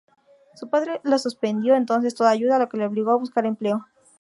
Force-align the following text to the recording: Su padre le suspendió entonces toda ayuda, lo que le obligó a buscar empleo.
Su 0.55 0.67
padre 0.67 0.99
le 1.03 1.19
suspendió 1.19 1.75
entonces 1.75 2.15
toda 2.15 2.31
ayuda, 2.31 2.57
lo 2.57 2.67
que 2.69 2.77
le 2.77 2.87
obligó 2.87 3.11
a 3.11 3.17
buscar 3.19 3.45
empleo. 3.45 3.85